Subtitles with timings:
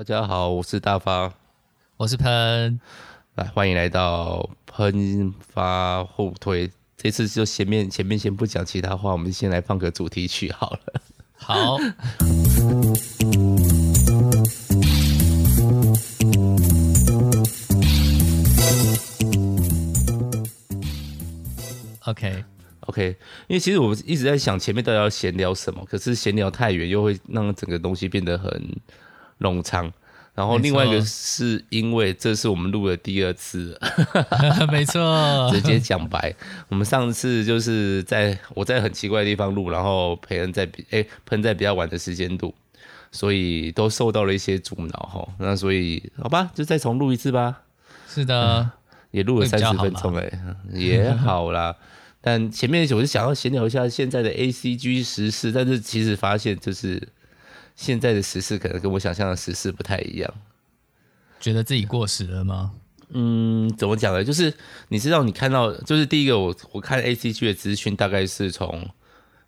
[0.00, 1.30] 大家好，我是大发，
[1.98, 2.80] 我是喷，
[3.34, 6.70] 来欢迎来到喷发互推。
[6.96, 10.80] 这次就前面前面先不讲其他话，我们先来放个主题曲好了。
[11.36, 11.76] 好。
[22.06, 22.44] OK
[22.86, 23.16] OK，
[23.48, 28.50] 因为其实我一直在想前面到底要闲聊什么，可是闲聊太远又会让整个东西变得很
[29.40, 29.92] 冗长。
[30.32, 33.78] 然后另外一个是因为这是我们录的第二次，
[34.72, 36.34] 没错， 直接讲白，
[36.68, 42.54] 我们上次就是在我在很奇怪的地方录，然后培恩在比哎喷在比较晚的时间录，
[43.12, 45.28] 所以都受到了一些阻挠哈。
[45.40, 47.62] 那所以好吧，就再重录一次吧。
[48.08, 48.70] 是的，嗯、
[49.10, 50.30] 也录了三十分钟哎，
[50.72, 51.76] 也好啦。
[52.22, 57.08] 但前面我是想要闲聊一下现在的 ACG 时事，但是其实发现就是。
[57.80, 60.30] 现在的时事可能跟我想象的时事不太一样，
[61.40, 62.72] 觉得自己过时了吗？
[63.08, 64.22] 嗯，怎么讲呢？
[64.22, 64.52] 就是
[64.88, 68.86] 你知道，你看到就是第一个我，我我看 ACG 的资讯大概是从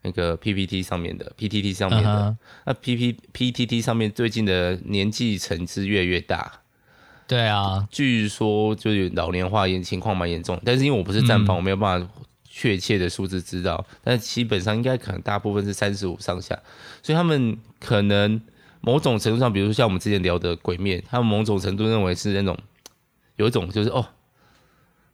[0.01, 2.37] 那个 PPT 上面的 PTT 上面的，uh huh.
[2.65, 6.63] 那 PP PTT 上面最近的年纪层次越来越大。
[7.29, 12.11] 对啊，据说就是老年化严情况蛮严重，但是因为我不是站房，嗯、我没有办法。
[12.55, 16.55] 确切的数字知道，但基本上应该可能大部分是三十五上下，
[17.03, 18.39] 所以他们可能
[18.83, 22.55] 某种程度上，比如说像我们之前聊的《鬼面》，他们某种程度认为是那种
[23.37, 24.07] 有一种就是哦，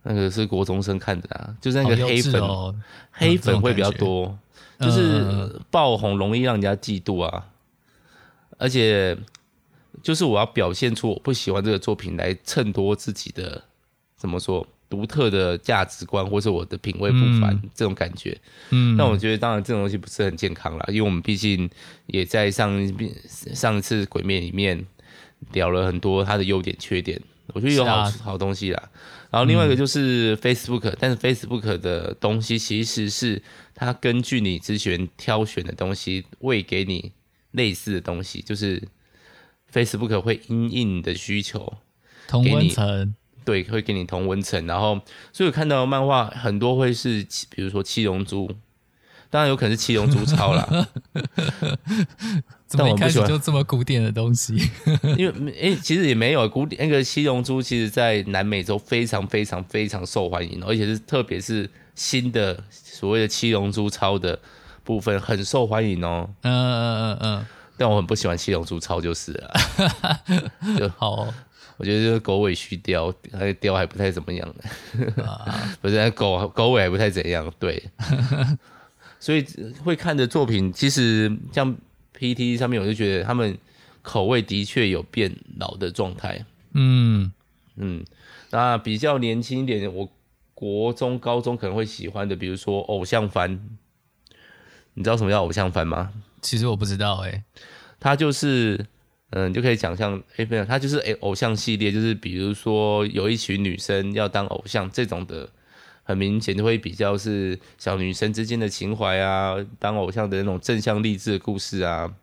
[0.03, 2.75] 那个是国中生看的啊，就是那个黑粉，哦、
[3.13, 4.37] 黑粉会比较多，
[4.79, 9.17] 嗯、就是爆红容易让人家嫉妒啊，嗯、而且
[10.03, 13.63] 就是我要表现出我不喜欢这个作品来衬托自己的
[14.17, 14.67] 怎么说？
[14.89, 18.37] 独特的价值观，或是我的品味不凡，嗯、这种感觉，
[18.71, 21.69] 嗯，那我觉得当然这种东西不是很健康啦，因为我们毕竟
[22.07, 22.73] 也在上
[23.55, 24.83] 上一次鬼面里面
[25.53, 28.83] 聊了很多它的优点缺点，我觉得有好、啊、好东西啦。
[29.31, 33.43] 然后另外一个就是 Facebook，、嗯、但是 Facebook 的东西其实是
[33.75, 37.13] 它根据你之前挑选的东西喂给你
[37.51, 38.83] 类似的东西，就是
[39.71, 41.75] Facebook 会因应你的需求
[42.27, 43.15] 同温层。
[43.49, 45.01] 对，会给你同温层，然后
[45.33, 48.47] 所以我看到漫画很多会是，比如说七龙珠，
[49.31, 50.69] 当然有可能是七龙珠超啦。
[52.69, 54.55] 怎么一开始就这么古典的东西？
[55.17, 64.39] 因为诶，其实也没有古典那个七龙珠，其实在南美洲非常非常非常受欢迎，而且是特别是新的所谓的七龙珠超的
[64.85, 66.29] 部分很受欢迎哦。
[66.43, 67.47] 嗯嗯嗯嗯，
[67.79, 69.55] 但我很不喜欢七龙珠超就是了，
[70.79, 71.35] 就好哦。
[71.79, 74.55] 我觉得这个狗尾续貂，它的貂还不太怎么样，
[75.25, 77.83] 啊、 不是狗狗尾还不太怎样，对，
[79.19, 79.47] 所以
[79.85, 81.75] 会看的作品，其实像
[82.19, 83.57] PT 上面，我就觉得他们
[84.03, 86.45] 口味的确有变老的状态，
[86.75, 87.33] 嗯。
[87.81, 88.05] 嗯，
[88.51, 90.11] 那比较年轻一点，我
[90.53, 93.61] 国中、高中可能会喜欢的，比如说偶像番，
[94.95, 96.13] 你知道什么叫偶像番吗？
[96.43, 97.45] 其实我不知道、欸，哎，
[98.01, 98.85] 它就是。
[99.31, 105.49] 嗯，就可以讲像 A 片，它就是诶偶像系列，就是比如说有一群女生要当偶像这种的，
[106.03, 112.15] 很明显就会比较是小女生之间的情怀啊，当偶像的那种正向励志的故事啊。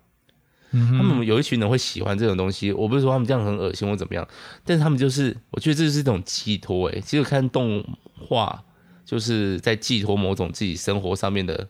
[0.72, 4.28] 嗯哼，他们有一群人会喜欢这种东西，我不是说他们这样很恶心或怎么样，
[4.64, 6.90] 但是他们就是，我觉得这是一种寄托。
[6.90, 8.64] 哎，其实看动画
[9.06, 11.70] 就是在寄托某种自己生活上面的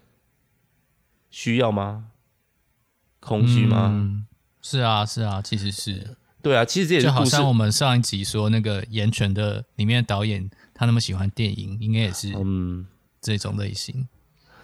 [1.29, 2.05] 需要吗？
[3.19, 3.89] 空虚吗？
[3.93, 4.25] 嗯
[4.67, 12.83] 是啊，是啊，其实是对啊，其实这也是就好像我们上一集说那个《炎拳》的里面的导演，他那么喜欢电影，应该也是嗯
[13.21, 14.07] 这种类型、嗯。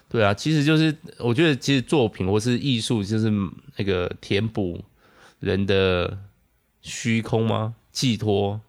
[0.08, 3.30] 对啊，其实就是我觉得，其实作品或是艺术，就是
[3.76, 4.84] 那个填补
[5.38, 6.18] 人的
[6.80, 7.72] 虚空吗？
[7.92, 8.60] 寄托，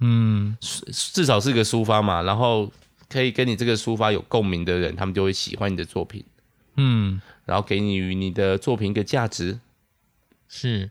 [0.00, 0.56] 嗯，
[0.90, 2.22] 至少是个抒发嘛。
[2.22, 2.72] 然后
[3.10, 6.24] 可以跟你这个抒发有共鸣的人，他们就会喜欢你的作品，
[6.76, 9.60] 嗯，然后给你与你的作品一个价值。
[10.48, 10.90] 是，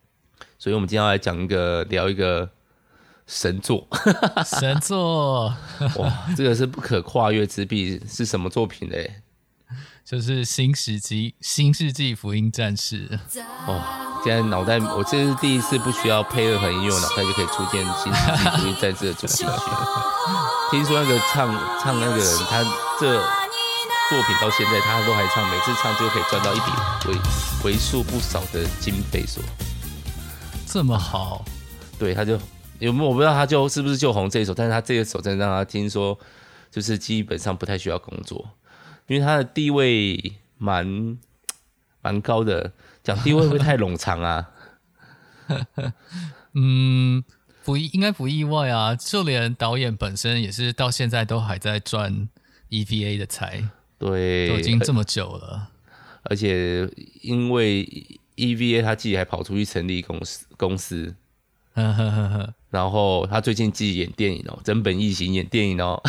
[0.59, 2.49] 所以，我们今天要来讲一个，聊一个
[3.25, 3.87] 神作。
[4.45, 5.53] 神作，
[5.97, 9.21] 哇，这个是不可跨越之壁，是什么作品嘞？
[10.05, 13.09] 就是新世纪《新世纪福音战士》。
[13.65, 19.45] 哦，现在脑袋，我这是第一次不需要配任何音乐，我脑袋就可以出现《新世纪福音战士》的主题曲。
[20.71, 21.49] 听说那个唱
[21.81, 22.63] 唱那个人，他
[22.99, 23.46] 这。
[24.09, 26.65] 作品到现在他都还唱，每次唱就可以赚到一笔
[27.09, 29.43] 为为数不少的经费，说
[30.65, 31.43] 这么好，
[31.99, 32.39] 对，他就
[32.79, 36.17] 有没有我不知道他就是不是就红这一首，但是他这一首真的让他听说
[36.71, 38.49] 就是基本上不太需要工作，
[39.07, 41.17] 因为他的地位蛮
[42.01, 42.71] 蛮高的，
[43.03, 44.49] 讲地位会不会太冗长啊？
[46.53, 47.23] 嗯，
[47.65, 52.29] 不应该不意外啊，就连导演本身也是到现在都还在赚
[52.69, 55.69] EVA 的财，对，都已经这么久了。
[56.23, 56.89] 而且
[57.21, 57.85] 因为
[58.35, 61.15] EVA 他自己还跑出去成立公司公司，
[61.73, 66.01] 呵呵呵呵，然后他最近自己演电影哦，真本义行演电影哦。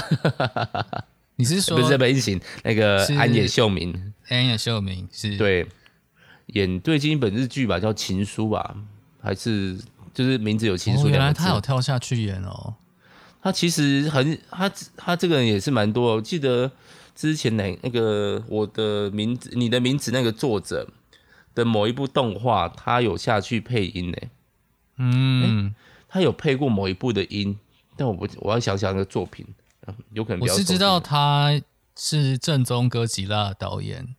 [1.36, 4.12] 你是说 不是真本义行那个安野秀明？
[4.28, 5.66] 安野秀明是对
[6.46, 8.76] 演最近一本日剧吧，叫《情书》吧，
[9.22, 9.78] 还是？
[10.14, 12.74] 就是名字有情书，哦，原来他有跳下去演哦。
[13.40, 16.16] 他其实很，他他这个人也是蛮多。
[16.16, 16.68] 我记得
[17.18, 20.88] 之前那那个我的名字，你的名字那个作者
[21.52, 24.18] 的某一部动画，他有下去配音呢。
[24.98, 25.74] 嗯，
[26.08, 27.58] 他有配过某一部的音，
[27.96, 29.44] 但我不我要想想那个作品，
[30.12, 31.60] 有可能我是知道他
[31.96, 34.14] 是正宗哥吉拉的导演。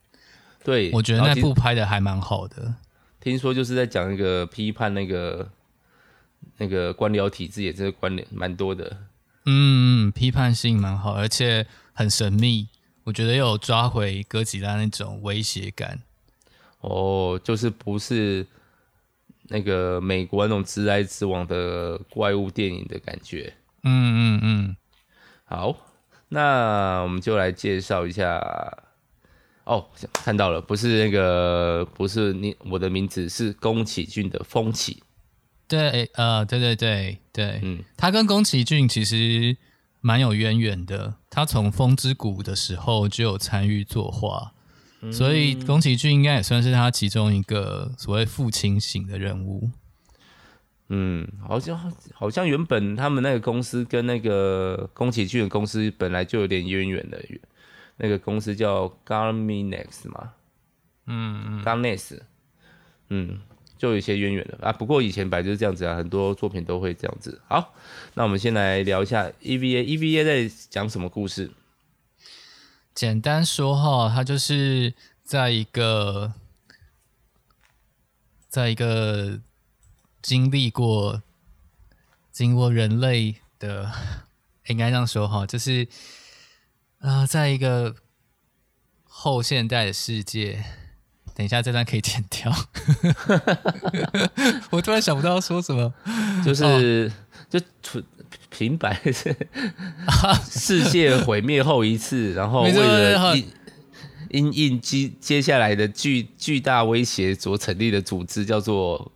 [0.66, 2.76] 对，我觉得那部拍的还蛮好的。
[3.22, 5.50] 听说就是在讲一个批判那个。
[6.58, 8.98] 那个官僚体制也是关联蛮多的，
[9.46, 12.68] 嗯，批判性蛮好，而且很神秘。
[13.10, 16.00] 我觉得有抓回哥吉拉那种威胁感。
[16.82, 18.46] 哦，就是不是
[19.48, 23.52] 那个美国那种直来直往的怪物电影的感觉。
[23.82, 24.76] 嗯嗯嗯。
[25.44, 25.76] 好，
[26.28, 28.38] 那我们就来介绍一下。
[29.64, 34.94] 哦，看到了，不是那个，不是你，我的名字是宫崎骏的《风起》。
[35.68, 39.58] 对，呃，对对对对，嗯，他跟宫崎骏其实
[40.02, 41.16] 蛮有渊源的。
[41.30, 44.54] 他从《风之谷》的时候就有参与作画，
[45.02, 49.70] 嗯，所以宫崎骏应该也算是他其中一个所谓父亲型的人物。
[50.90, 57.24] 嗯，好像好像原本他们那个公司跟那个宫崎骏的公司本来就有点渊源的，
[57.98, 60.32] 那个公司叫 Garminex 嘛，
[61.06, 62.20] 嗯嗯，Gainax，
[63.10, 63.40] 嗯。
[63.80, 67.42] 就有一些渊源了啊，不过以前本来就是这样子啊，很多作品都会这样子。
[67.48, 67.74] 好，
[68.14, 69.84] 那我们先来聊一下 EVA。
[69.86, 71.50] EVA 在讲什么故事？
[72.94, 74.94] 简单说哈，它就是
[75.24, 76.34] 在一个，
[78.50, 79.40] 在一个
[80.22, 81.24] 经历过
[82.34, 83.90] 经过人类的，
[84.68, 85.88] 应该这样说哈，就是
[87.00, 87.96] 啊、在一个
[89.06, 90.66] 后现代的世界。
[91.40, 92.54] 等一下，这段可以剪掉。
[94.72, 95.94] 我突然想不到要说什么，
[96.44, 97.12] 就是、哦、
[97.50, 98.04] 就纯
[98.50, 99.34] 平白是
[100.52, 103.48] 世界毁灭后一次，然后为了因
[104.32, 109.10] 因应接接下来的巨巨大威胁所成立的组织，叫做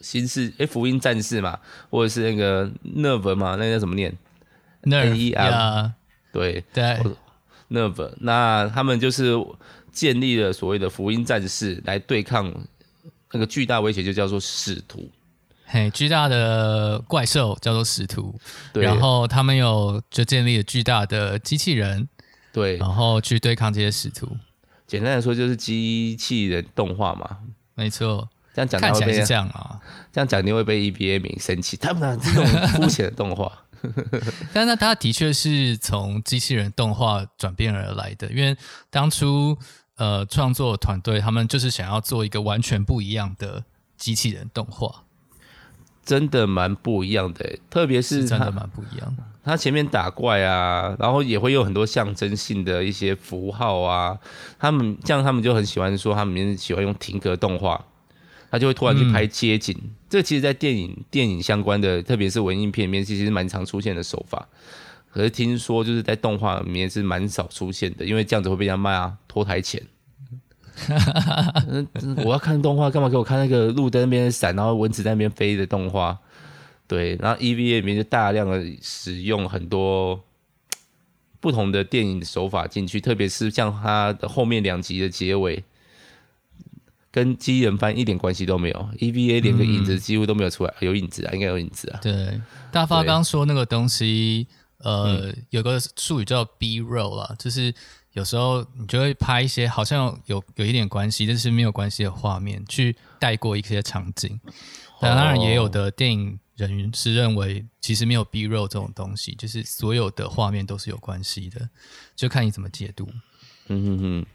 [0.00, 1.58] 新世哎福音战士嘛，
[1.90, 4.16] 或者是那个 Nerve 嘛，那个叫什么念
[4.84, 5.92] ？Nerve，
[6.32, 6.64] 对。
[6.72, 6.98] 对
[7.70, 8.12] ，Nerve。
[8.20, 9.34] 那他们就是。
[9.96, 12.52] 建立了所谓的福音战士来对抗
[13.32, 15.10] 那个巨大威胁，就叫做使徒。
[15.64, 18.38] 嘿，巨大的怪兽叫做使徒。
[18.74, 18.84] 对。
[18.84, 22.06] 然后他们有就建立了巨大的机器人。
[22.52, 22.76] 对。
[22.76, 24.36] 然后去对抗这些使徒。
[24.86, 27.38] 简单来说，就是机器人动画嘛。
[27.74, 28.28] 没错。
[28.52, 29.80] 这样讲看起来是这样啊。
[30.12, 33.50] 这样讲你会被 EBA 名生气，他们这种肤浅的动画。
[34.52, 38.56] 但那它的确是从机器人动画转变而来的，因为
[38.90, 39.58] 当初。
[39.98, 43.64] 呃，创作团队他们就是想要做一个完全不一样的
[43.96, 45.04] 机器人动画，
[46.04, 49.22] 真的蛮不一样的，特别是，是真的蛮不一样的。
[49.42, 54.18] 他前面打怪啊，然后也会有很多象征性的一些符号啊。
[54.58, 57.82] 他们这样，他们就很喜欢说，他们喜欢用停格动画，
[58.50, 59.76] 他就会突然去拍街景。
[59.82, 64.48] 嗯、这其实，在电影电影相关的，特别是文艺片里面，其实蛮常出现的手法。
[65.10, 69.82] 可是听说就是在动画里面是蛮少出现的，因为这样子会被人家骂啊，拖台钱。
[72.22, 76.18] 我要看动画，干嘛给我看那个路灯那边闪，然后蚊子在那边飞的动画？
[76.86, 80.22] 对，然后 EVA 里面就大量的使用很多
[81.40, 85.64] 不同的电影手法进去，特别是像它的后面两集的结尾，
[87.16, 91.98] 跟机器人番一点关系都没有，EVA 连个影子几乎都没有出来，有影子啊，应该有影子啊。
[92.02, 92.38] 对，
[92.70, 94.46] 大发刚说那个东西。
[94.80, 97.74] 呃，嗯、有个术语叫 B roll 啊，就是
[98.12, 104.38] 有时候你就会拍一些好像有有一点关系，但是没有关系的画面，去带过一些场景。
[105.00, 111.70] 那当然，也有的电影人是认为，其实没有 B roll 这种东西，就是所有的画面都是有关系的，
[112.14, 113.08] 就看你怎么解读。
[113.68, 114.26] 嗯哼哼。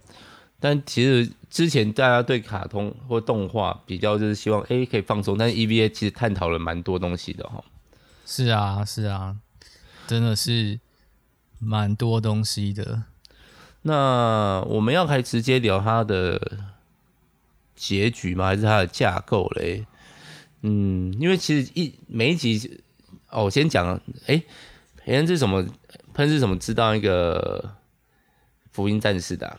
[0.62, 7.62] 但其实之前大家对卡通或动画比较就是希望，哎，可以放松，但是 EVA 其实探讨了蛮多东西的哈。
[8.25, 9.36] 是啊，是啊。
[10.08, 10.80] 真的是
[11.58, 13.03] 蛮多东西的。
[13.84, 16.60] 那我们要开直接聊它的
[17.75, 18.46] 结局吗？
[18.46, 19.86] 还是它的架构嘞？
[20.62, 22.84] 嗯，因为其实一每一集，
[23.30, 24.44] 哦，我先讲，哎，
[24.98, 25.65] 培恩是什么？
[26.13, 26.60] 喷是什么？
[26.60, 27.74] 知道一个
[28.72, 29.58] 福音战士的、啊？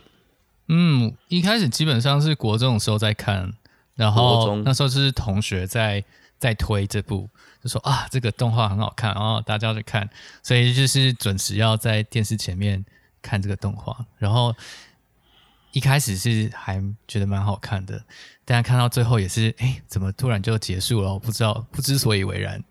[0.67, 3.51] 嗯，一开始基本上是国中的时候在看，
[3.95, 6.03] 然后那时候是同学在
[6.39, 7.29] 在推这部，
[7.63, 10.09] 就说啊，这个动画很好看，然后大家要去看，
[10.41, 12.83] 所以就是准时要在电视前面
[13.21, 14.55] 看这个动画，然后。
[15.75, 17.99] 一开始是还觉得蛮好看的，
[18.45, 21.11] 但看到最后也是，哎，怎么突然就结束了？
[21.11, 22.63] 我不知道，不知所以为然。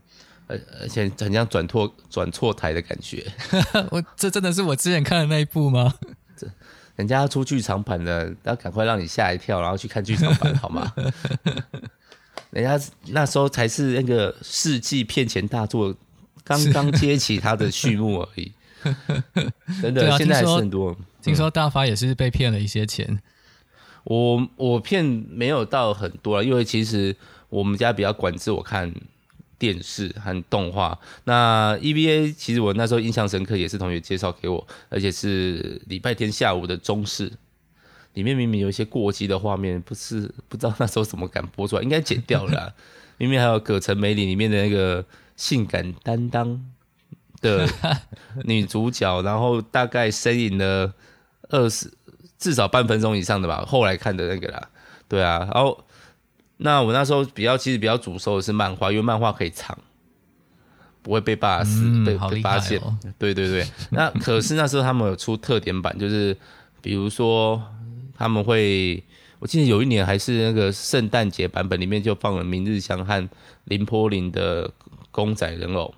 [0.46, 3.26] 而而且很像转错转错台的感觉。
[3.90, 5.92] 我这真的是我之前看的那一部吗？
[6.96, 10.92] 这人家要出剧场版的，要赶快让你吓一跳，然后去看剧场版好吗？
[12.50, 15.94] 人家那时候才是那个世纪骗钱大作，
[16.44, 18.52] 刚刚接起他的序幕而已。
[19.80, 20.94] 真的，啊、现在还是很多。
[21.22, 23.20] 听说大发也是被骗了一些钱，
[24.04, 27.16] 我我骗没有到很多了，因为其实
[27.48, 28.92] 我们家比较管制我看
[29.62, 30.98] 电视和动画。
[31.22, 37.30] 那 EVA 其实我那时候印象深刻，也是同学介绍给我，而且是礼拜天下午的中视，
[38.14, 42.74] 里面明明有一些过激的画面，不是不知道那时候怎么敢播出来，应该剪掉了。
[43.18, 45.04] 明明还有葛城美里里面的那个
[45.36, 46.60] 性感担当
[47.40, 47.68] 的
[48.42, 50.92] 女主角，然后大概呻吟了。
[51.50, 51.92] 二十
[52.38, 54.70] 至少半分钟以上的吧，后来看的那个啦，
[55.06, 55.84] 对啊，然后
[56.62, 59.76] 那我那时候比较其实比较主收的是漫画，因为漫画可以藏，
[61.02, 62.80] 不会被爸死，嗯、被被发现。
[63.18, 66.36] 对对对， 那可是那时候他们有出特点版，就是
[66.80, 67.62] 比如说
[68.16, 69.02] 他们会，
[69.40, 73.28] 我记得有一年还是那个圣诞节版本里面就放了明日香和
[73.64, 74.70] 林波林的
[75.10, 75.92] 公仔人偶。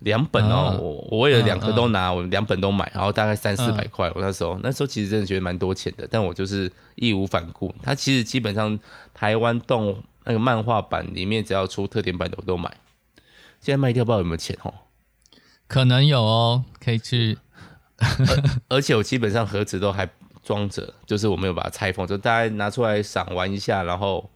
[0.00, 4.08] 两本哦，嗯、我我为了两个都拿，嗯、我两本都买，然后大概三四百块。
[4.14, 7.74] 我那时候那时候其实真的觉得蛮多钱的，但我就是义无反顾。
[7.82, 8.78] 它其实基本上
[9.12, 12.72] 台湾动那个漫画版里面只要出特典版的我都买。
[13.60, 14.72] 现在卖掉不知道有没有钱哦？
[15.66, 17.36] 可能有哦，可以去。
[17.98, 20.08] 而而且我基本上盒子都还
[20.44, 24.30] 装着，就是我没有把它拆封，就大概拿出来赏玩一下，然后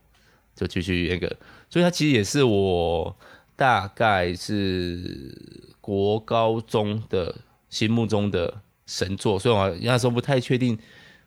[0.57, 1.37] 就继续那个。
[1.71, 3.16] 所以它其实也是我。
[3.62, 5.38] 大概是
[5.81, 7.33] 国高中的
[7.71, 10.76] 心目中的神作，所以我那时候不太确定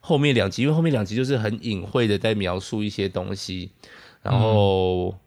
[0.02, 3.72] 后面两集，因为后面两集就是很隐晦的在描述一些东西，
[4.22, 5.18] 然后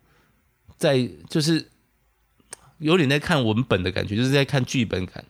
[0.77, 1.71] 在就是
[2.77, 5.25] 有点在看文本的感觉，就是在看剧本感。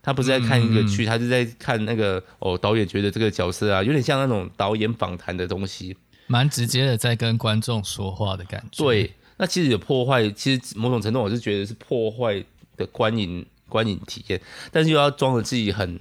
[0.00, 5.94] 他不是在看一个剧，他是在看那个哦，导演觉得这个角色啊，有点像那种导演访谈的东西，
[6.28, 8.82] 蛮直接的在跟观众说话的感觉。
[8.82, 9.12] 对。
[9.40, 12.44] 那其实有破坏，其实某种程度我是觉得是破坏
[12.76, 14.38] 的观影观影体验，
[14.70, 15.98] 但是又要装着自己很，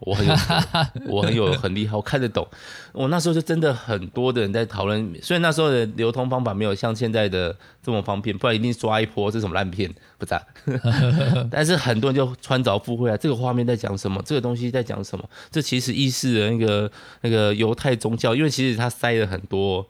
[0.00, 0.34] 我很有，
[1.08, 2.46] 我很有很厉害，我看得懂。
[2.92, 10.34] 我那时候就真的很多的人在讨论，虽然那时候的流通方法没有像现在的这么方便，不然一定刷一波这什么烂片，不是？
[11.50, 14.22] 但是很多人就穿凿附会啊，这个画面在讲什么？
[14.26, 15.26] 这个东西在讲什么？
[15.50, 19.86] 这其实意识的那个那个犹太宗教，因为其实它塞了很多。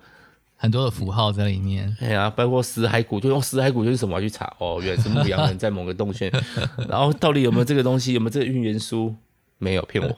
[0.65, 4.19] 很多的符号在里面，哎呀，包括死海古，就用死海古就是什么？
[4.19, 6.33] 去查哦，原来是牧羊人在某个洞穴，
[6.89, 8.15] 然后到底有没有这个东西？
[8.15, 9.15] 有没有这个预言书？
[9.59, 10.17] 没有，骗我。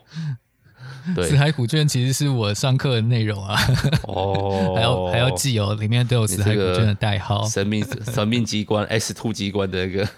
[1.16, 3.58] 对，死海古卷其实是我上课的内容啊。
[4.04, 7.44] 哦， 还要还要记哦，里面都有死海古卷的代号。
[7.48, 10.08] 神秘神秘机关 S two 机关的那个。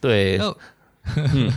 [0.00, 0.38] 对，
[1.16, 1.50] 嗯，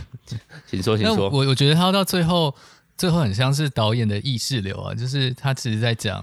[0.66, 1.28] 请说，请说。
[1.28, 2.54] 我我觉得他到最后。
[3.00, 6.22] 最后很像是导演的意识流啊，就是他其实在讲，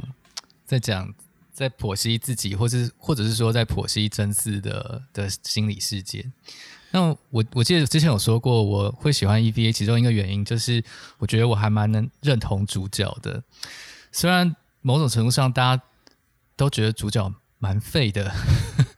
[0.64, 1.12] 在讲，
[1.52, 6.24] 在剖析自己，或是或者是说在剖析真嗣的的心理世界。
[6.92, 10.84] 那我我记得之前有说过，我会喜欢 EVA，其中一个原因就是
[11.18, 13.42] 我觉得我还蛮能认同主角的，
[14.12, 15.84] 虽然某种程度上大家
[16.56, 18.32] 都觉得主角蛮废的，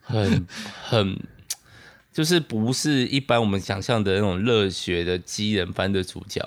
[0.02, 0.46] 很
[0.84, 1.18] 很
[2.12, 6.46] 就是不是一般我们想象的那种热血的激人般的主角。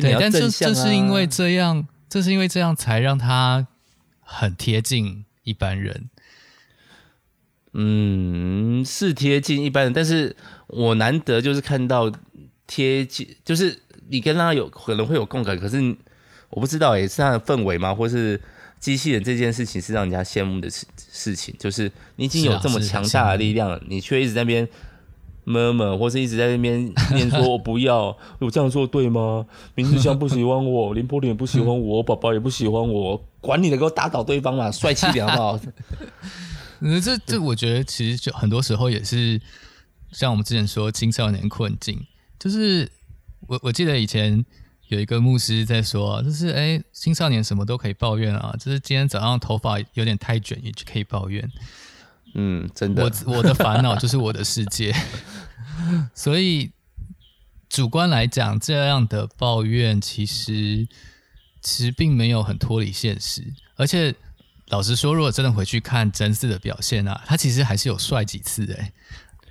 [0.00, 3.66] 对，但是这是因为这样，这是因为这样才让他
[4.20, 6.10] 很贴近一般人。
[7.72, 10.34] 嗯，是贴近一般人，但是
[10.66, 12.12] 我难得就是看到
[12.66, 15.96] 贴近，就是你跟他有可能会有共感，可是
[16.50, 17.94] 我不知道也是他的氛围吗？
[17.94, 18.40] 或是
[18.80, 24.68] 机器人这件事情是让人家羡慕的事事情，就是你已经有这么强大的力量了，你却一直在那边。
[25.44, 29.46] 么么，或是一直在那边 念说：“我不要，我这样做对吗？”
[29.76, 35.60] 明日香不喜欢我， 林波林也不喜欢我，宝宝也不喜欢我，管你的，给我打倒对方嘛，帅气点好不好？
[36.80, 39.40] 嗯，这这，我觉得其实就很多时候也是
[40.12, 42.04] 像我们之前说青少年困境，
[42.38, 42.90] 就是
[43.46, 44.44] 我我记得以前
[44.88, 51.50] 有一个牧师在说，就是哎，青少年什么都可以抱怨啊，就是今天早上头发有点太卷，也可以抱怨。
[52.34, 54.94] 嗯，真的，我我的烦恼 就是我的世界，
[56.14, 56.72] 所以
[57.68, 60.86] 主观来讲，这样的抱怨其实
[61.60, 63.42] 其实并没有很脱离现实，
[63.76, 64.14] 而且
[64.68, 68.78] 老实说，如果真的回去看真嗣的表现啊，他其实还是有帅几次的，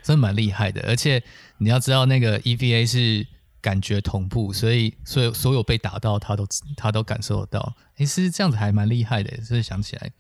[0.04, 0.82] 真蛮厉害的。
[0.88, 1.24] 而且
[1.58, 3.26] 你要知道，那个 EVA 是
[3.62, 7.76] 感觉同步，所以所有所有被打到他都他都感受得到。
[7.98, 10.12] 哎，是这样子还蛮厉害的，所以想起来。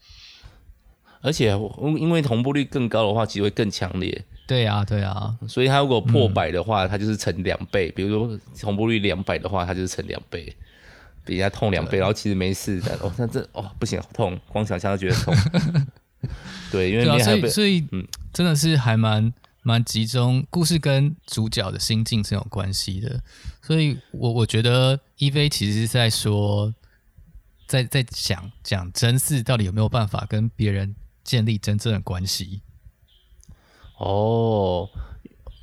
[1.24, 1.58] 而且，
[1.98, 4.25] 因为同步率更高的话，其实会更强烈。
[4.46, 5.34] 对啊，对啊。
[5.48, 7.89] 所以它如果破百的话，嗯、它就是乘两倍。
[7.92, 10.53] 比如说同步率两百的话，它就是乘两倍，
[11.24, 11.98] 比人家痛两倍。
[11.98, 15.34] 然后其实没事的哦，那这哦不行，痛，光想象就觉得痛。
[16.70, 23.24] 对，因为对、啊、所以所以嗯，真的是还蛮蛮集中，故事跟主角的心境是有关系的。
[23.62, 26.74] 所以我我觉得 EV 其实是在说，
[27.65, 30.94] 在在讲讲真嗣到底有没有办法跟别人。
[31.24, 32.62] 建立真正的关系
[33.98, 34.89] 哦，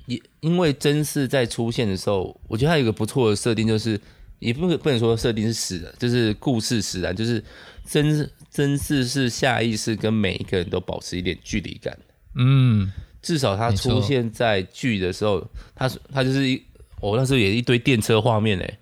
[0.07, 4.01] 也因为真嗣在出现的时候，我觉得他有一个不错的设定，就是
[4.39, 7.45] 也不不能说设定是死的，就是故事使然，就是
[7.85, 11.99] 真真嗣是下意识跟每一个人都保持一点距离感。
[12.37, 12.91] 嗯，
[13.21, 16.63] 至少他出现在剧的时候，他他就是一，
[17.01, 18.79] 我、哦、那时候也一堆电车画面哎，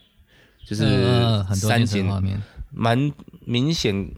[0.64, 0.85] 就是
[1.54, 3.12] 三景画面，蛮
[3.44, 4.08] 明显。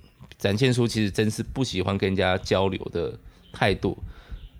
[0.40, 3.16] 展现出其实真是不喜欢跟人家交流的
[3.52, 4.02] 态度，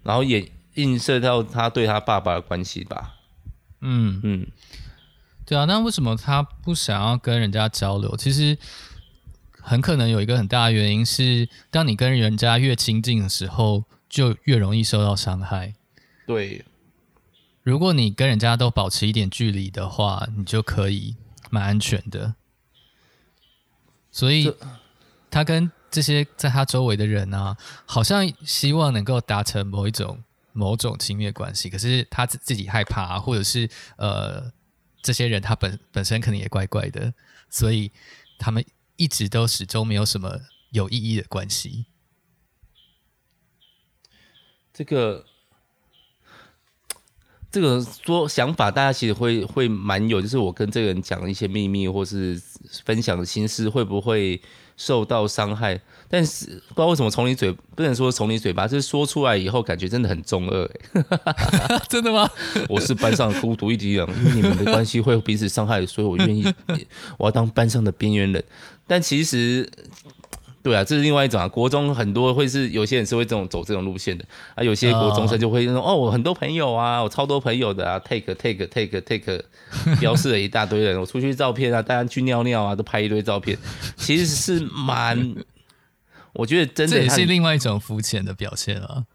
[0.03, 3.17] 然后也映射到他对他爸爸的关系吧。
[3.81, 4.47] 嗯嗯，
[5.47, 8.15] 对啊，那为什么他不想要跟人家交流？
[8.15, 8.59] 其实
[9.59, 15.75] 很可能有一个很大的原因是，当你跟人家越亲近的时候，就越容易受到伤害。
[16.27, 16.63] 对，
[17.63, 21.17] 如果你跟人家都保持一点距离的话，你就可以
[21.49, 22.35] 蛮安全的。
[24.13, 24.53] 所以。
[25.31, 27.57] 他跟这些在他周围的人啊，
[27.87, 30.23] 好像希望能够达成某一种
[30.53, 34.53] 某种亲密关系，可是他自自己害怕，或者是呃，
[35.03, 37.12] 这些人他本本身可能也怪怪的，
[37.49, 37.90] 所以
[38.38, 38.64] 他们
[38.97, 40.40] 一直都始终没有什么
[40.71, 41.87] 有意义的关系。
[44.73, 45.27] 这个
[47.51, 52.40] 这个说想法，大家其实会会蛮有，就是我跟这个人讲一些秘密，或是
[52.85, 54.40] 分享的心事，会不会？
[54.81, 60.71] 受到伤害，但是不知道为什么从你嘴不能说从你嘴巴，就是说出来以后感觉真的很中二，
[61.87, 62.27] 真的吗？
[62.66, 66.43] 我是班上的孤独一滴，因为你们的关系会彼此伤害，所以我愿意，
[67.19, 68.43] 我要当班上的边缘人。
[68.87, 69.71] 但其实。
[70.62, 71.49] 对啊，这是另外一种啊。
[71.49, 75.90] 国中很多会是有些人是会这种走这种路线的啊，有些国中生就会说、oh.
[75.90, 79.42] 哦，我很多朋友啊，我超多朋友的啊，take take take take，
[79.99, 83.57] 标示了一大堆人，我出去照片啊，大家去尿尿啊，都拍一堆照片，
[83.96, 85.35] 其实是蛮，
[86.35, 89.07] 我觉得真的这也是另外一种肤浅的表现啊。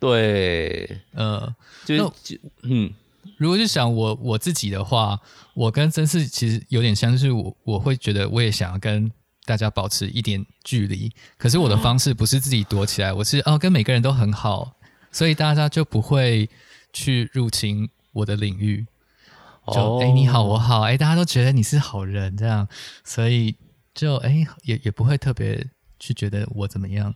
[0.00, 2.92] 对，呃，就是就嗯，
[3.36, 5.20] 如果是想我我自己的话，
[5.54, 9.08] 我跟真嗣其实有点像，就是我我会觉得我也想要跟。
[9.48, 14.76] 大家保持一点距离，可是我的方式不是自己躲起来，我是哦跟每个人都很好，
[15.10, 16.50] 所以大家就不会
[16.92, 18.84] 去入侵我的领域。
[19.72, 22.68] 就哎、欸、你好我好哎、欸，大家都觉得你是好人这样，
[23.04, 23.56] 所以
[23.94, 25.66] 就哎、欸、也也不会特别
[25.98, 27.14] 去觉得我怎么样。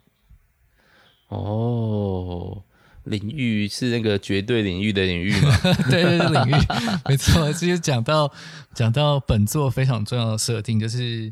[1.28, 2.62] 哦，
[3.04, 5.54] 领域是那个绝对领域的领域吗？
[5.90, 6.66] 对对对，领域
[7.06, 7.52] 没错。
[7.52, 8.32] 这就讲到
[8.72, 11.30] 讲到本作非常重要的设定就是。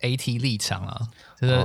[0.00, 1.00] A T 立场啊，
[1.40, 1.56] 就是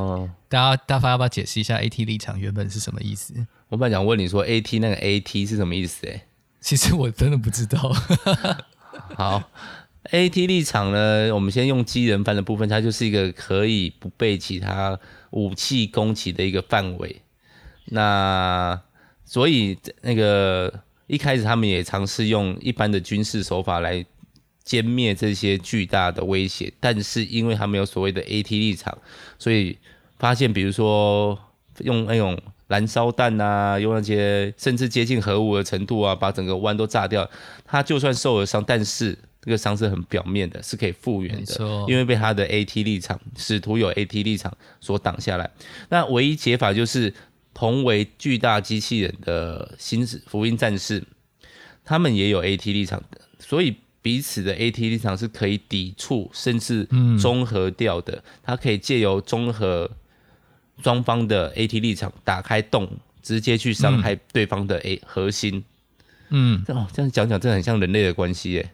[0.49, 3.33] 大家、哦、大发要不要解释一下 A T 立场原本是什么意思？
[3.69, 6.07] 我本来想问你说 A T 那个 A T 是什么意思？
[6.07, 6.25] 哎，
[6.59, 7.93] 其实我真的不知道。
[9.15, 9.43] 好
[10.11, 14.99] ，A T 立场呢，我们先用机人番的部分，它就是一个可以不被其他
[15.31, 17.21] 武器攻击的一个范围。
[17.85, 18.81] 那
[19.25, 24.05] 所以那个一开始他们也尝试用一般的军事手法来。
[24.65, 28.97] 歼灭这些巨大的威胁，但是因为他们有所谓的 AT 立场，
[29.37, 29.77] 所以
[30.17, 31.37] 发现，比如说
[31.79, 37.29] 用那种燃烧弹啊，用那些甚至接近核武的程度啊，把整个湾都炸掉，
[37.65, 45.51] 他就算受了伤，但是这个伤是很表面的，是可以复原的，因为被他的 AT 立场，使徒有 AT 立场所挡下来。
[45.89, 47.13] 那唯一解法就是
[47.53, 51.03] 同为巨大机器人的新福音战士，
[51.83, 53.75] 他们也有 AT 立场的，所以。
[54.03, 56.87] 彼此的 AT 立场是可以抵触甚至
[57.19, 59.89] 综合掉的，嗯、它可以借由综合
[60.83, 62.87] 双方的 AT 立场打开洞，
[63.23, 65.63] 直接去伤害对方的 A 核心。
[66.29, 68.71] 嗯，哦，这样讲讲，真的很像人类的关系耶。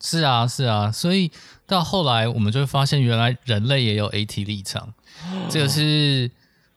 [0.00, 1.32] 是啊，是啊，所以
[1.66, 4.94] 到后来我们就会发现，原来人类也有 AT 立场。
[5.48, 6.30] 这个是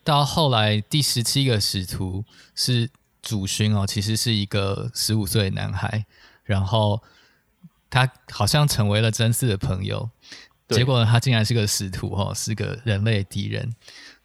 [0.03, 2.25] 到后来第十七个使徒
[2.56, 2.89] 是
[3.21, 6.06] 主勋哦，其实是一个十五岁的男孩，
[6.43, 7.03] 然后
[7.93, 10.10] 他好像成为了真嗣的朋友，
[10.69, 13.71] 结果他竟然是个使徒哦，是个人类敌人。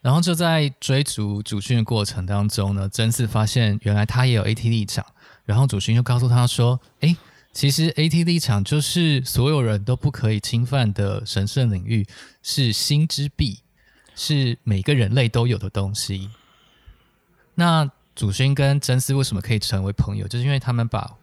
[0.00, 5.04] 然后就在追逐主勋的过程当中呢，真嗣发现原来他也有 AT 立场，
[5.44, 7.14] 然后主勋就告诉他说：“诶。”
[7.50, 12.06] 其实，AT 立场就是所有人都不可以侵犯的神圣领域，
[12.40, 13.60] 是心之壁，
[14.14, 16.30] 是每个人类都有的东西。
[17.56, 20.28] 那主勋跟真嗣为什么可以成为朋友？
[20.28, 21.16] 就是因为他们把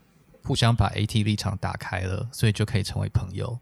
[0.46, 3.60] 互相把 AT 立场打开了，所以就可以成为朋友。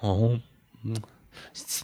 [0.00, 0.40] 哦，
[0.82, 0.96] 嗯，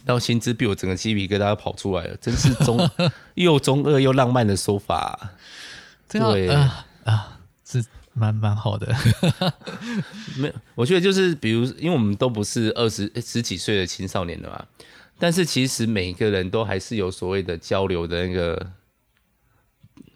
[0.05, 2.89] 到心之壁，我整个鸡皮疙瘩跑出来了，真是中
[3.35, 5.31] 又中二又浪漫的说法。
[6.07, 7.85] 对啊啊，是。
[8.13, 8.93] 蛮蛮好的，
[10.35, 14.65] 没有，我觉得就是比如，因为我们都不是二十十几岁的青少年了嘛，
[15.17, 18.71] 但是其实每个人都还是有所谓的交流的那个，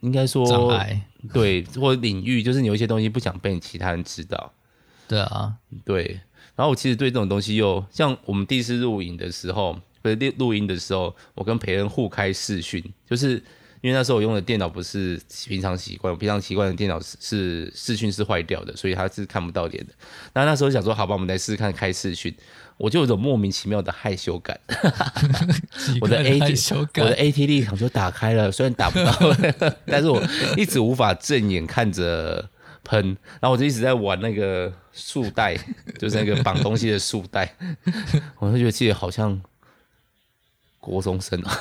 [0.04, 1.02] 应该说障碍，
[1.34, 4.54] 对，或领域，就是你有一些东西不想被其他人知道，
[5.08, 6.22] 对啊，对，
[6.56, 13.42] 然后我其实对这种东西又像我们第一次录影的时候，不是录录音的时候，我跟培恩互开视讯，就是。
[13.84, 19.92] 因为那时候我用的电脑不是平常习惯，我平常习惯的电脑是是视讯是坏掉的，所以它是看不到脸的。
[20.32, 22.34] 那那时候想说，好吧，我们来试试看开视讯，
[22.78, 24.58] 我就有种莫名其妙的害羞感。
[26.00, 29.12] 我的 AT 我的 AT 立场就打开了，虽然打不到，
[29.86, 30.24] 但是我
[30.56, 32.50] 一直无法正眼看着
[32.86, 33.06] 喷，
[33.42, 35.58] 然后我就一直在玩那个束带，
[36.00, 37.54] 就是那个绑东西的束带，
[38.40, 39.42] 我就觉得自己好像
[40.80, 41.60] 国中生啊。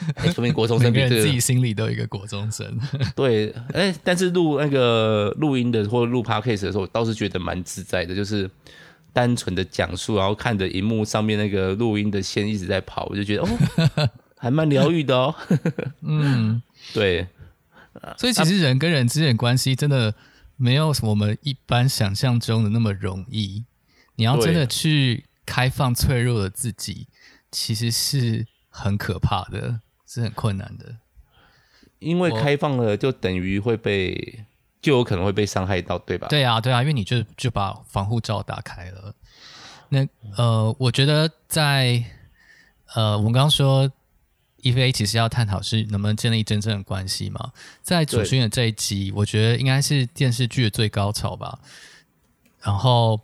[0.34, 2.78] 说明国中生比、这个、每个人自己心里都有一个国中生。
[3.16, 8.50] 对，哎、欸，但是录那个录音的或录 podcast 的时候，我倒是觉得蛮自在的，就是
[9.12, 14.08] 单纯的讲述，然后看着荧幕上面那个录音的线一直在跑，我就觉得哦，
[14.38, 15.34] 还蛮疗愈的哦。
[16.02, 16.62] 嗯，
[16.94, 17.26] 对。
[18.16, 20.14] 所以其实人跟人之间的关系真的
[20.56, 23.64] 没有我们一般想象中的那么容易。
[24.14, 27.08] 你要真的去开放脆弱的自己，
[27.50, 29.80] 其实是很可怕的。
[30.12, 30.96] 是很困难的，
[32.00, 34.44] 因为开放了就等于会被，
[34.82, 36.26] 就有可能会被伤害到，对吧？
[36.26, 39.14] 对啊，对啊，因为你就就把防护罩打开了。
[39.88, 40.04] 那
[40.36, 42.02] 呃，我觉得在
[42.94, 43.88] 呃，我们刚刚说
[44.62, 51.56] EVA 其实要探讨是能不能建立真正的关系嘛，在主勋的这一集，我觉得应该是电视剧的最高潮吧。
[52.60, 53.20] 然后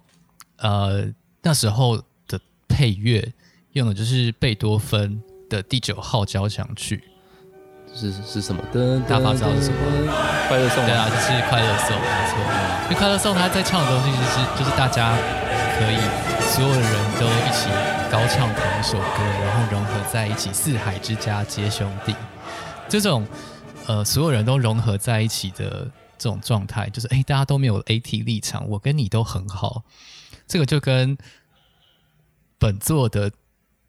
[0.58, 3.32] 呃，那时候的配乐
[3.72, 7.02] 用的就是贝多芬的第九号交响曲
[7.94, 8.62] 是是什么？
[8.72, 9.78] 的大家知道是什么？
[10.48, 10.84] 快乐颂。
[10.84, 12.36] 对啊，就是快乐颂，没错。
[12.84, 15.16] 因为快乐颂他在唱的东西，就是就是大家
[15.78, 15.96] 可以
[16.52, 17.70] 所有的人都一起
[18.10, 22.14] 高唱同一首歌，然后融合在一起，四海之家皆兄弟。
[22.88, 23.26] 这种
[23.86, 29.84] 呃，所有人都融合在一起的这种状态，就是哎，大家都没有 AT 立场，我跟你都很好。
[30.46, 31.16] 这个就跟
[32.58, 33.30] 本作的。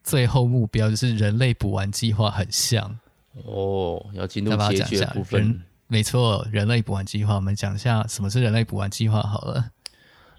[0.08, 2.98] 最后目标就是人类补完计划，很像
[3.43, 4.06] 哦。
[4.13, 9.72] 要进入结局的部分，没错，人类补完计划，我们讲一下什么是人类补完计划好了。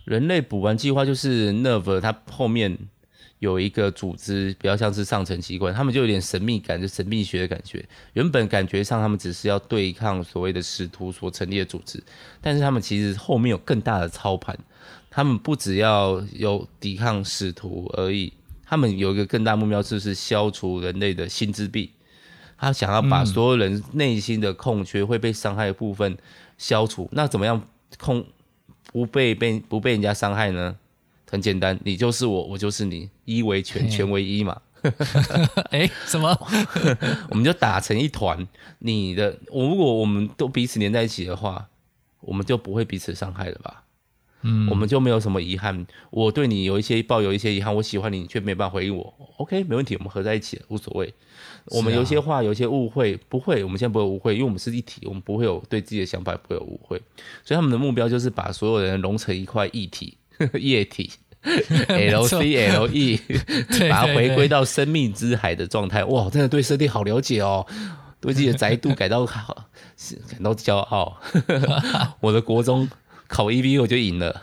[0.05, 2.79] 人类补完计划就是 NERV 它后面
[3.41, 7.87] 有一个组织，比较像是上层机关，他们就有点神秘感，就神秘学的感觉。
[8.15, 12.03] 原本感觉上他们只是要对抗所谓的使徒所成立的组织，
[12.41, 14.59] 但是他们其实后面有更大的操盘，
[15.11, 18.33] 他们不只要有抵抗使徒而已。
[18.69, 21.93] 他们有一个更大目标，就是消除人类的心之壁。
[22.59, 26.19] 他想要把所有人内心的空缺、会被伤害的部分
[26.59, 27.05] 消除。
[27.05, 27.63] 嗯、那怎么样
[27.99, 28.27] 空
[28.93, 30.77] 不被被不被人家伤害呢？
[31.31, 34.61] 很简单，你就是我，我就是你，一为全，全为一嘛。
[35.71, 36.37] 哎、欸，什么？
[37.31, 38.47] 我们就打成一团。
[38.81, 41.69] 你的我，如果我们都彼此连在一起的话，
[42.21, 43.85] 我们就不会彼此伤害了吧？
[44.43, 45.87] 嗯，我们就没有什么遗憾。
[46.11, 49.13] 我对你有一些抱有一些遗憾，我喜欢你，你却没办法回应我。
[49.39, 51.13] OK，没问题，我们合在一起了，无所谓。
[51.67, 56.97] 我们有些话，有些误会，不会，我们现在不会误会，因为我们是一体，我们不会有对自己的想法不会有误会。
[57.45, 60.17] 所以他们的目标就是把所有人融成一块一体，
[60.55, 61.11] 液体，
[61.89, 63.21] L C L E，
[63.91, 66.05] 把它回归到生命之海的状态。
[66.05, 67.67] 哇，真的对设定好了解哦，
[68.21, 69.69] 对自己的宅度感到好，
[70.31, 71.21] 感到骄傲。
[72.21, 72.89] 我的国中。
[73.29, 74.43] 考 EV 我就赢了，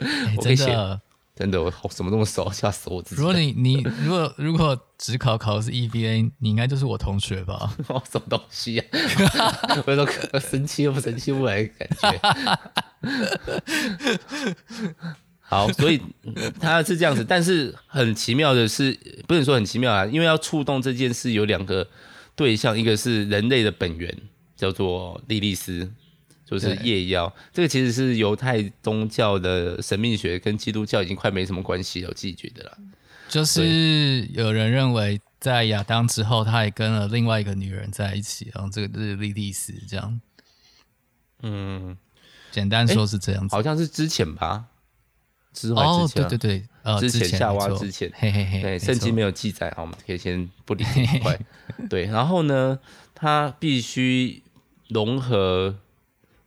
[0.00, 1.00] 欸， 真的，
[1.34, 3.22] 真的，我什么那么熟，吓死我自己。
[3.22, 7.72] 如果你你 如果如果只考考的是 EVA，你应该就是我同学吧？
[7.86, 8.84] 哦，什么东西呀、
[9.38, 9.78] 啊？
[9.86, 10.04] 我都
[10.40, 12.58] 生气又不生气不来的感觉。
[15.40, 16.00] 好，所以
[16.60, 21.88] 他是这样子，但是很奇妙的是，不能说很奇妙啊，因为要触动这件事有两个
[22.34, 24.14] 对象，一个是人类的本源，
[24.56, 25.90] 叫做莉莉丝。
[26.50, 32.72] 就是夜妖，这个其实是犹太宗教的神秘学，跟基督教已经快没什么关系了，我自己觉得啦。
[33.28, 40.18] 就是有人认为，在亚当之后，他也跟了另外一个女人在一起，然后这个是莉莉丝这样。
[41.42, 41.94] 嗯，
[42.50, 44.64] 简单说是这样子，好像是之前吧，
[45.52, 51.38] 之后之前、哦，对对对，呃，之前夏娃之前，嘿嘿嘿，对，圣经没有记载，好，我们可以先不理这一块。
[51.90, 52.78] 对，然后呢，
[53.14, 54.42] 他必须
[54.88, 55.76] 融合。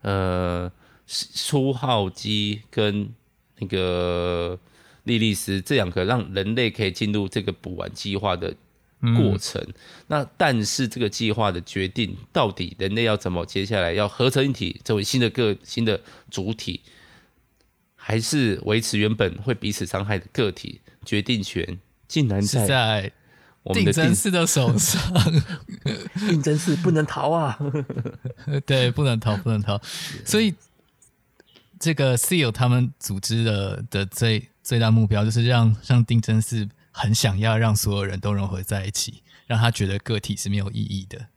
[0.02, 0.72] 呃，
[1.08, 3.14] 初号机跟
[3.60, 4.60] 那个
[5.04, 8.56] 莉莉丝这两个，让人类可以进入这个补完计划的
[9.16, 9.66] 过程。
[10.08, 16.82] 那但是这个计划的决定，到底人类要怎么接下来要合成一体，成为新的个新的主体，
[17.96, 20.82] 还是维持原本会彼此伤害的个体？
[21.06, 23.12] 决定权竟然在。
[23.64, 25.00] 我们的定真寺的手上，
[26.28, 27.60] 定真寺不能逃啊！
[28.66, 29.80] 对，不能逃，不能逃。
[30.26, 30.56] 所以，
[31.80, 41.28] 这个 SEAL 他们组织的的最最大目标，就是让让定真寺很想要让所有人都融合在一起，让他觉得个体是没有意义的。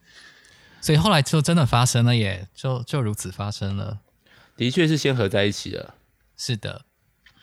[0.80, 4.00] 所以后来就真的发生了，耶就就如此发生了。
[4.56, 5.94] 的确是先合在一起了。
[6.36, 6.84] 是的。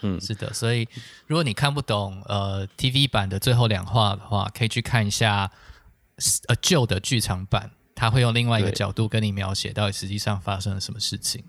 [0.02, 0.88] 嗯，是的，所以
[1.28, 5.52] 如果你看不懂呃 TV 版的最后两话的话，可以去看一下
[6.48, 11.44] 呃旧的剧场版，他会用另外一个角度跟你描写到底实际上发生了什么事情。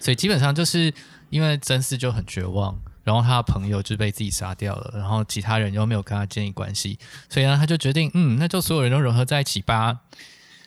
[0.00, 0.92] 所以基本上就是
[1.30, 10.00] 因为真嗣就很绝望，然后他的朋友就被自己杀掉了，然后其他人又没有跟他建立关系，所以呢他就决定，嗯，那就所有人都融合在一起吧。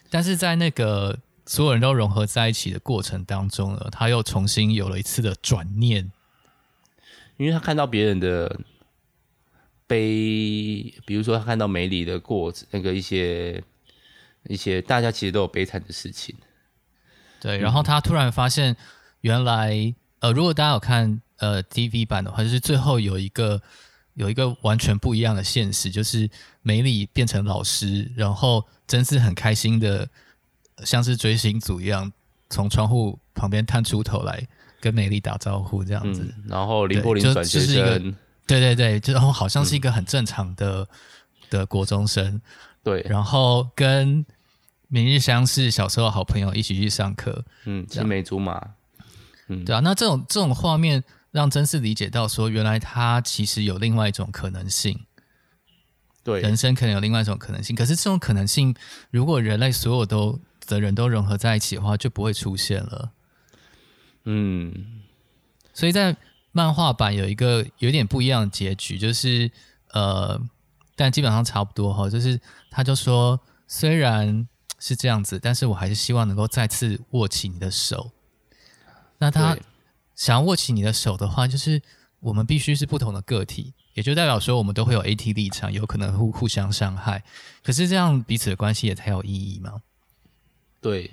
[0.09, 6.11] 但是在那个所有人都融合在一起的过程当中呢，他又重新有了一次的转念。
[7.39, 8.59] 因为他看到别人的
[9.87, 13.63] 悲，比如说他看到梅里的过那个一些
[14.43, 16.35] 一些大家其实都有悲惨的事情，
[17.39, 18.75] 对，然后他突然发现
[19.21, 23.61] 原来呃，如果大家有看呃 TV 版的话，就是最后有一个
[24.15, 26.29] 有一个完全不一样的现实，就是
[26.61, 30.09] 梅里变成老师，然后真是很开心的
[30.83, 32.11] 像是追星族一样，
[32.49, 34.45] 从窗户旁边探出头来。
[34.79, 38.15] 跟美丽打招呼这样子，嗯、然后林柏林转学生，
[38.47, 40.87] 对对对，就然后好像是一个很正常的、嗯、
[41.49, 42.41] 的国中生，
[42.83, 44.25] 对，然后跟
[44.87, 48.59] 明日香是小时候好朋友，一起去上课，嗯，青梅竹马，
[49.47, 54.99] 嗯，对啊，那这种这种画面让真是理解到说，原来他其实有另外一种可能性，
[56.23, 58.73] 对，人生可能有另外一种可能性，可是这种可能性，
[59.11, 63.11] 如果人类所有都的人都融合在一起的话，就不会出现了。
[64.31, 65.01] 嗯，
[65.73, 66.15] 所以在
[66.51, 69.49] 漫画版有一个有点不一样的结局，就是
[69.91, 70.39] 呃，
[70.95, 72.39] 但基本上差不多哈，就是
[72.69, 78.11] 他就说，虽然是这样子，但是我还是希望能够再次握起你的手。
[79.17, 79.57] 那他
[80.15, 81.81] 想要握起你的手的话，就是
[82.19, 87.23] 我们必须是不同的个体，也就代表说我们都会有 AT 立场，有可能互互相伤害。
[87.63, 89.81] 可是这样彼此的关系也才有意义嘛？
[90.79, 91.09] 对。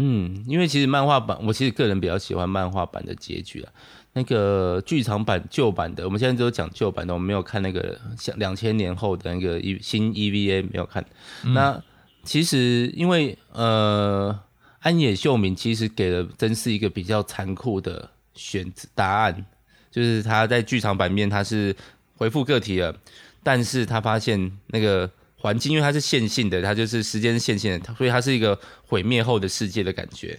[0.00, 3.72] 嗯，因为其实漫画版，我其实个人比较喜欢漫画版的结局啊。
[4.12, 11.04] 那个剧场版旧版的，我们现在只有讲旧版的，我们没有看那个像两千年后的那个新 EVA 没有看。
[11.44, 11.82] 嗯、那
[12.22, 14.38] 其实因为呃，
[14.78, 19.44] 安野秀明其实给了真是一个比较残酷的选择答案，
[19.90, 21.74] 就是他在剧场版面他是
[22.16, 22.96] 回复个体了，
[23.42, 25.10] 但是他发现那个。
[25.38, 30.38] 环境，因为它是线性的，它就是时间线性的，所以它是一个毁灭后的世界的感觉。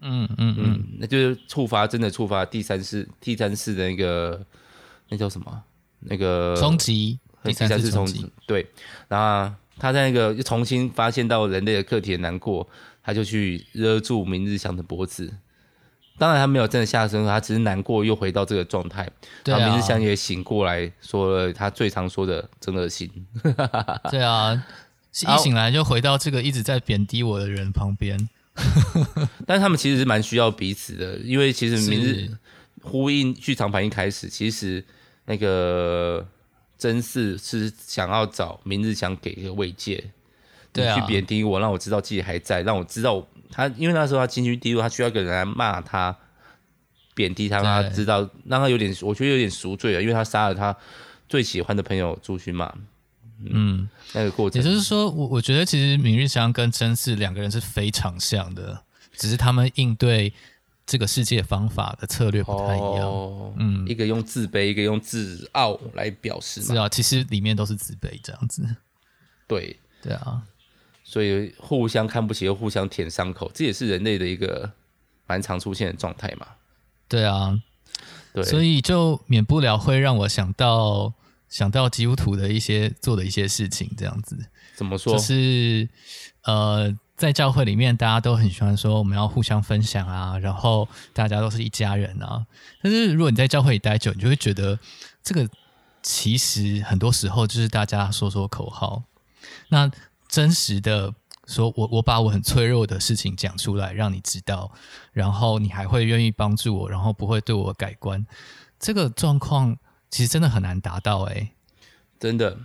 [0.00, 4.44] 嗯嗯嗯，那就是触发，真的触发第三世、第三世的那个，
[5.08, 5.62] 那叫什么？
[6.00, 8.28] 那个冲击，第三次冲击。
[8.44, 8.66] 对，
[9.06, 12.68] 然后他在那个又重新发现到人类的课题的难过，
[13.00, 15.32] 他就去勒住明日香的脖子。
[16.18, 19.08] 当然，他没有真的下身，他只是难过，又回到这个状态。
[19.42, 23.10] 对啊，明日香也醒过来，说了他最常说的“真恶心”。
[24.10, 24.64] 对啊，
[25.12, 28.28] 一醒来就回到这个一直在贬低我的人旁边。
[29.46, 32.30] 但是他们其实是蛮需要彼此的，因为其实明日
[32.82, 34.84] 呼应剧场版一开始，其实
[35.24, 36.26] 那个
[36.76, 40.04] 真嗣是想要找明日香给一个慰藉，
[40.72, 43.26] 对啊，去贬低我，让我知道自己还在，让我知道。
[43.50, 46.16] 他因为那时候他情绪低落，他需要一个人来骂他，
[47.14, 50.74] 贬低他，让他知道，让他有点，我觉得有点赎罪了，因为他杀了他
[51.28, 52.72] 最喜欢的朋友朱薰嘛。
[53.44, 58.82] 嗯，嗯那个过程，也就是说，我我觉得其实明日香跟真嗣两个人是非常像的，
[59.16, 60.32] 只是他们应对
[60.86, 63.00] 这个世界方法的策略不太一样。
[63.00, 66.62] 哦、嗯，一个用自卑，一个用自傲来表示。
[66.62, 68.64] 是啊，其实里面都是自卑这样子。
[69.46, 70.42] 对，对啊，
[71.12, 74.72] 所以互相看不起又互相舔伤口，这也是人类的一个
[75.26, 76.46] 蛮常出现的状态嘛。
[77.08, 77.60] 对啊，
[78.32, 81.12] 对，所以就免不了会让我想到。
[81.52, 84.34] 想到基督徒的一些做的一些事情，这样子
[84.74, 85.12] 怎么说？
[85.12, 85.86] 就是
[86.44, 92.46] 呃，在教会里面，大家都很喜欢说我们要互相分享啊，然后大家都是一家人啊。
[92.82, 94.78] 但是如果你在教会里待久，你就会觉得
[95.22, 95.46] 这个
[96.02, 99.02] 其实很多时候就是大家说说口号。
[99.68, 99.90] 那
[100.32, 101.14] 真实的
[101.46, 104.72] 说，我我把我很脆弱的事情讲出来，让你知道，
[105.12, 108.26] 然后你还会愿意帮助我，然后不会对我改观。
[108.80, 109.76] 这个状况。
[110.14, 111.52] 其实真的很难达到哎、欸，
[112.20, 112.58] 真的，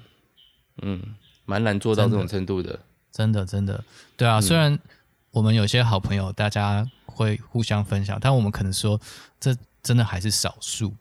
[0.81, 2.77] 嗯，蛮难做到这种程度的。
[3.09, 3.81] 真的，真的，
[4.17, 4.39] 对啊。
[4.39, 4.77] 嗯、虽然
[5.31, 8.99] 我们有些好朋友，大家会互相分享，但我们可能说，
[9.39, 10.93] 这真的还是少数。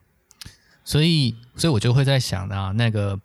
[0.84, 3.20] 所以，所以我就会在想啊，那个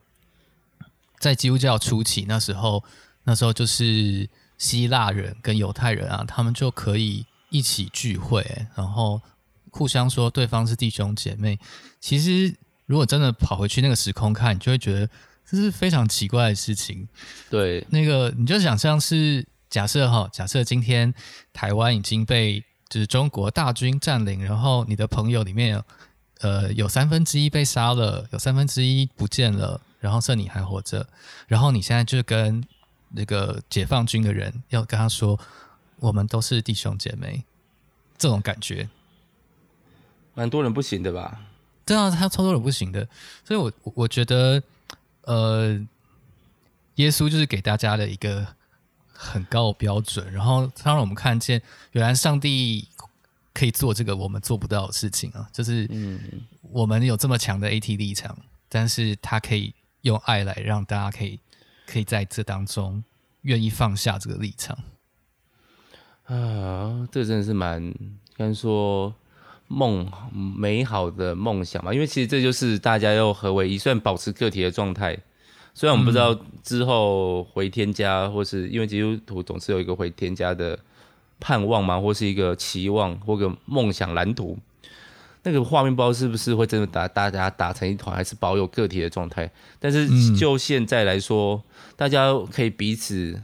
[1.19, 2.83] 在基督教初期那时候，
[3.23, 9.21] 那时候就是希腊人跟犹太人啊，他们就可以一起聚会，然后
[9.71, 11.59] 互相说对方是弟兄姐妹。
[11.99, 12.55] 其实。
[12.87, 15.09] 如果真的跑回去那个时空看，你就会觉得
[15.49, 17.07] 这是非常奇怪的事情。
[17.49, 21.13] 对，那个你就想象是假设哈，假设今天
[21.53, 25.81] 台湾已经被就是中国大军占领，然后你的朋友里面
[26.41, 31.07] 呃有三分之一被杀了，有三分之一不见了，然后剩你还活着，
[31.47, 32.61] 然后你现在就跟
[33.13, 35.39] 那个解放军的人要跟他说，
[35.97, 37.43] 我们都是弟兄姐妹，
[38.17, 38.89] 这种感觉，
[40.33, 41.41] 蛮多人不行的吧？
[41.85, 43.07] 对啊他超多人不行的，
[43.43, 44.61] 所以我我觉得，
[45.23, 45.79] 呃，
[46.95, 48.47] 耶稣就是给大家的一个
[49.11, 52.87] 很高的标准，然后他让我们看见，原来上帝
[53.53, 55.89] 可以做这个我们做不到的事情啊，就是
[56.61, 58.37] 我们有这么强的 AT 立场，
[58.69, 61.39] 但是他可以用爱来让大家可以
[61.91, 63.03] 可以在这当中
[63.41, 64.77] 愿意放下这个立场
[66.25, 67.93] 啊，这真的是蛮
[68.37, 69.13] 跟说。
[69.73, 75.17] 梦美好的梦想嘛，因为其实这就是大家要合为一，算保持个体的状态。
[75.73, 80.77] 虽然我们不知道之后回天家，或是因为基督徒总是有一个回天家的
[81.39, 84.59] 盼望嘛，或是一个期望或个梦想蓝图。
[85.43, 89.51] 那个画面不知道是不是会真的打大家打成一团，还是保有个体的状态。
[89.79, 93.41] 但是就现在来说，嗯、大家可以彼此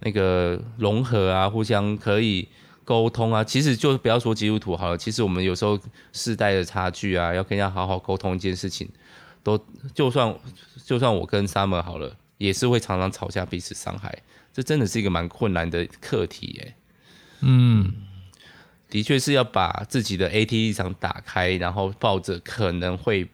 [0.00, 2.48] 那个融合啊，互相可以。
[2.86, 4.98] 沟通啊，其实就不要说基督徒好了。
[4.98, 5.80] 其实我们有时候
[6.12, 8.86] 世代的差距啊，要跟人家好好沟通一件事情，
[9.42, 9.58] 都
[9.94, 10.36] 就算
[10.84, 14.14] 就算我跟 Summer 好了，也是会常常吵架，彼此伤害。
[14.52, 16.74] 这真的是一个蛮困难的课题耶。
[17.40, 17.90] 嗯，
[18.88, 23.28] 的确是要把自己的 AT 立场打开，然后抱着可能会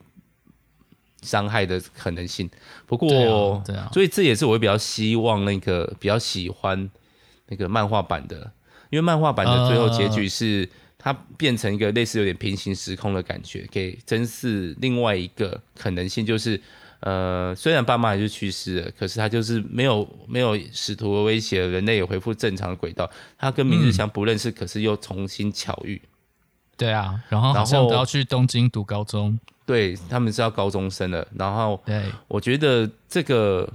[1.22, 2.48] 伤害的可能性。
[2.86, 6.90] 不过，对啊，对啊，所以这也是我比较希望那个比较喜欢
[7.48, 8.52] 那个漫画版的。
[8.90, 16.60] 因为漫画版的最后结局是，它变成一个类似有点平行时空的感觉，给真嗣另外一个可能性，就是，
[17.00, 23.10] 呃，虽然爸妈还是去世了，可是他就是没有没有使徒的威胁，人类也恢复正常的轨道。
[23.36, 26.00] 他跟明日香不认识，可是又重新巧遇。
[26.76, 29.38] 对啊，然后好像都要去东京读高中。
[29.66, 31.26] 对，他们是要高中生了。
[31.36, 33.70] 然后，对，我觉得这个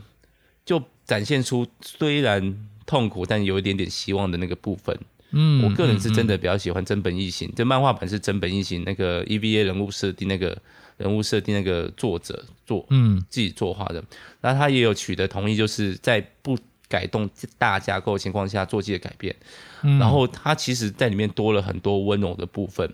[0.66, 2.68] 就展现出虽然。
[2.88, 4.96] 痛苦，但有一点点希望的那个部分。
[5.32, 7.52] 嗯，我个人是真的比较喜欢真本异形。
[7.56, 10.56] 这、嗯嗯、漫画版是真本异形，那个 EVA 人物设定，那个
[10.98, 14.04] 人物设定那个作者作，嗯，自己作画的。
[14.42, 19.36] 那他也有取得同意，就是在不改动大架构的情况下做这些改变。
[19.84, 22.94] 嗯、然后他其实在里面多了很多温柔的部分。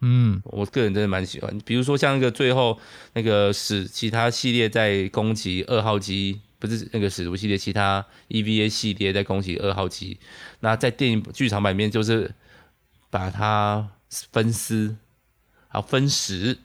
[0.00, 1.58] 嗯，我个人真的蛮喜欢。
[1.64, 2.78] 比如说像那个最后
[3.12, 6.40] 那个使其他系列在攻击二号机。
[6.60, 10.18] 不是那个使徒系列，其他 EVA 系列在攻击二号机。
[10.60, 12.34] 那在电影剧场版里面就是
[13.08, 13.88] 把它
[14.30, 14.94] 分尸，
[15.68, 16.58] 好分食，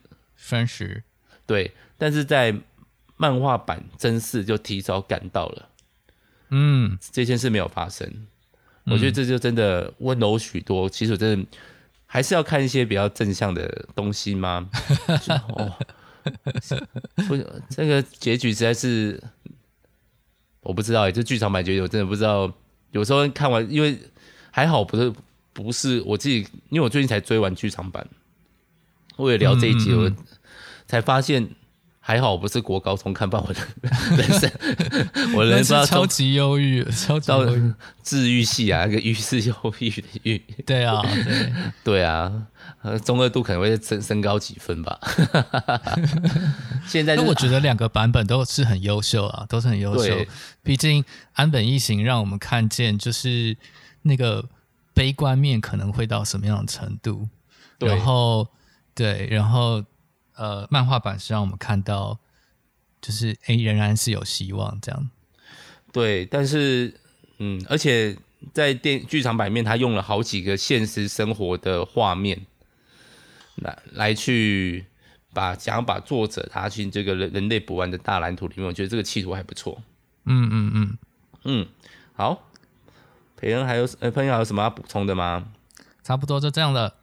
[0.45, 1.03] 分食，
[1.45, 1.71] 对。
[1.97, 2.55] 但是在
[3.17, 5.69] 漫画版真嗣就提早赶到了，
[6.49, 8.27] 嗯，这件事没有发生。
[8.85, 10.89] 我觉得这就真的温柔许多。
[10.89, 11.47] 其实我真的
[12.05, 14.69] 还是要看一些比较正向的东西吗？
[15.49, 15.75] 哦，
[17.27, 17.35] 不，
[17.69, 19.21] 这个结局实在是。
[20.61, 22.51] 我不知道哎，这剧场版结局我真的不知道。
[22.89, 23.95] 有时候看完，因为
[24.49, 25.13] 还好不是
[25.53, 26.39] 不是我自己，
[26.69, 28.07] 因为我最近才追完剧场版，
[29.17, 30.11] 为了聊这一集，我
[30.87, 31.49] 才发现。
[32.07, 33.59] 还好我不是国高中看，不然我的
[34.15, 34.51] 人生，
[35.33, 37.73] 我人生超级忧郁，超级忧郁，
[38.03, 40.37] 治愈系啊，那个郁是忧郁的郁。
[40.67, 41.01] 对啊，
[41.83, 42.31] 对，对啊，
[43.03, 44.99] 中二度可能会升升高几分吧。
[46.85, 50.15] 现在、就是，那我觉得两个版本都是很优秀啊，都是很优秀。
[50.61, 53.57] 毕竟安本一行让我们看见，就是
[54.03, 54.45] 那个
[54.93, 57.27] 悲观面可能会到什么样的程度。
[57.79, 58.47] 然后，
[58.93, 59.83] 对，然后。
[60.35, 62.19] 呃，漫画版是让我们看到，
[63.01, 65.09] 就是诶、欸，仍然是有希望这样。
[65.93, 66.93] 对，但是，
[67.37, 68.17] 嗯，而且
[68.53, 72.45] 在电剧场版面，他用了好几个现实生活的画面，
[73.55, 74.85] 来来去
[75.33, 79.81] 把想要把作者他进这个人人类补完的大蓝图里面，我觉得这个企图还不错。
[80.25, 80.97] 嗯嗯嗯
[81.43, 81.67] 嗯，
[82.13, 82.43] 好，
[83.37, 85.47] 培恩还有呃，朋友还有什么要补充的吗？
[86.03, 86.95] 差不多就这样了。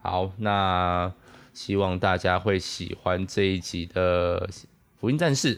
[0.00, 1.12] 好，那。
[1.52, 4.46] 希望大家会喜欢这一集的
[4.98, 5.56] 《福音战士》。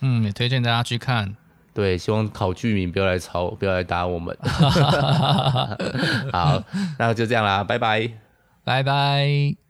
[0.00, 1.36] 嗯，也推荐大家去看。
[1.72, 4.36] 对，希望考剧名不要来吵，不要来打我们。
[6.32, 6.62] 好，
[6.98, 8.10] 那就这样啦，拜拜，
[8.64, 9.65] 拜拜。